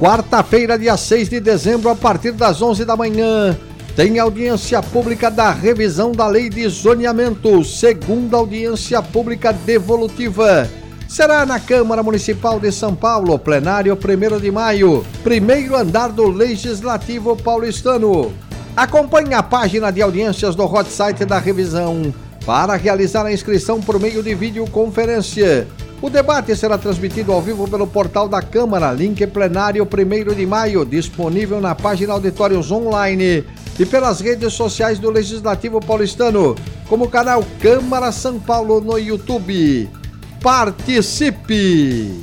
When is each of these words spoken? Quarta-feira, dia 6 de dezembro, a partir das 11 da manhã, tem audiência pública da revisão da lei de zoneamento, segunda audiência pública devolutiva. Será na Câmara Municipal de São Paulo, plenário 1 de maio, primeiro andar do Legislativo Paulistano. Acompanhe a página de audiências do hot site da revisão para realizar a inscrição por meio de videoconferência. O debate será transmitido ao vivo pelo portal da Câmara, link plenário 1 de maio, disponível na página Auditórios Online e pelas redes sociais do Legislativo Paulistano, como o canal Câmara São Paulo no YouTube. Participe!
Quarta-feira, 0.00 0.78
dia 0.78 0.96
6 0.96 1.28
de 1.28 1.38
dezembro, 1.40 1.90
a 1.90 1.94
partir 1.94 2.32
das 2.32 2.62
11 2.62 2.86
da 2.86 2.96
manhã, 2.96 3.54
tem 3.94 4.18
audiência 4.18 4.82
pública 4.82 5.30
da 5.30 5.50
revisão 5.50 6.12
da 6.12 6.26
lei 6.26 6.48
de 6.48 6.66
zoneamento, 6.70 7.62
segunda 7.62 8.38
audiência 8.38 9.02
pública 9.02 9.52
devolutiva. 9.52 10.66
Será 11.06 11.44
na 11.44 11.60
Câmara 11.60 12.02
Municipal 12.02 12.58
de 12.58 12.72
São 12.72 12.94
Paulo, 12.94 13.38
plenário 13.38 13.92
1 13.92 14.40
de 14.40 14.50
maio, 14.50 15.04
primeiro 15.22 15.76
andar 15.76 16.08
do 16.08 16.28
Legislativo 16.28 17.36
Paulistano. 17.36 18.32
Acompanhe 18.74 19.34
a 19.34 19.42
página 19.42 19.90
de 19.90 20.00
audiências 20.00 20.54
do 20.54 20.64
hot 20.64 20.90
site 20.90 21.26
da 21.26 21.38
revisão 21.38 22.10
para 22.46 22.74
realizar 22.74 23.26
a 23.26 23.32
inscrição 23.34 23.82
por 23.82 24.00
meio 24.00 24.22
de 24.22 24.34
videoconferência. 24.34 25.68
O 26.02 26.08
debate 26.08 26.56
será 26.56 26.78
transmitido 26.78 27.30
ao 27.30 27.42
vivo 27.42 27.68
pelo 27.68 27.86
portal 27.86 28.26
da 28.26 28.40
Câmara, 28.40 28.90
link 28.90 29.26
plenário 29.26 29.86
1 29.86 30.34
de 30.34 30.46
maio, 30.46 30.82
disponível 30.82 31.60
na 31.60 31.74
página 31.74 32.14
Auditórios 32.14 32.70
Online 32.70 33.44
e 33.78 33.84
pelas 33.84 34.18
redes 34.18 34.54
sociais 34.54 34.98
do 34.98 35.10
Legislativo 35.10 35.78
Paulistano, 35.78 36.56
como 36.88 37.04
o 37.04 37.10
canal 37.10 37.44
Câmara 37.60 38.10
São 38.12 38.40
Paulo 38.40 38.80
no 38.80 38.98
YouTube. 38.98 39.90
Participe! 40.40 42.18